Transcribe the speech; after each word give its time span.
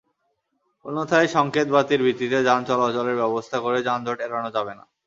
অন্যথায় 0.85 1.27
সংকেত 1.27 1.67
বাতির 1.67 2.01
ভিত্তিতে 2.05 2.37
যান 2.43 2.61
চলাচলের 2.69 3.19
ব্যবস্থা 3.21 3.57
করে 3.59 3.79
যানজট 3.87 4.17
এড়ানো 4.21 4.49
যাবে 4.57 4.73
না। 4.79 4.83